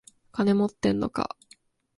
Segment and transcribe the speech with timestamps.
[0.31, 1.37] 金持ってんのか？